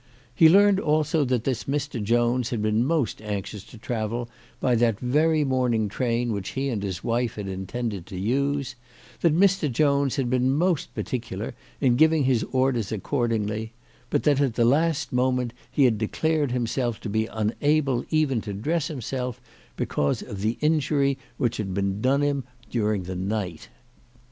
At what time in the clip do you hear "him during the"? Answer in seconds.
22.23-23.15